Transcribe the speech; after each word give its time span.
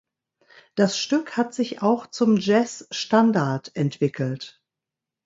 Das 0.73 0.97
Stück 0.97 1.37
hat 1.37 1.53
sich 1.53 1.83
auch 1.83 2.07
zum 2.07 2.35
Jazzstandard 2.37 3.75
entwickelt. 3.75 4.59